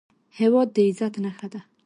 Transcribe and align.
هېواد 0.39 0.67
د 0.75 0.77
عزت 0.87 1.13
نښه 1.23 1.47
ده 1.53 1.61